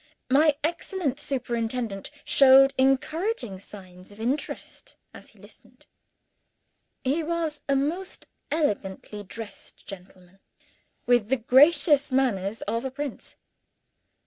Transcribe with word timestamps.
My 0.31 0.57
excellent 0.63 1.19
superintendent 1.19 2.09
showed 2.25 2.73
encouraging 2.75 3.59
signs 3.59 4.11
of 4.11 4.19
interest 4.19 4.95
as 5.13 5.27
he 5.29 5.39
listened. 5.39 5.85
He 7.03 7.21
was 7.21 7.61
a 7.69 7.75
most 7.75 8.27
elegantly 8.49 9.21
dressed 9.21 9.85
gentleman, 9.85 10.39
with 11.05 11.29
the 11.29 11.37
gracious 11.37 12.11
manners 12.11 12.63
of 12.63 12.83
a 12.83 12.89
prince. 12.89 13.35